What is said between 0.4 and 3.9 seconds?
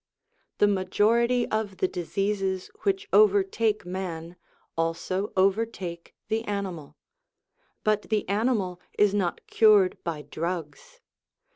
The majority of the diseases which overtake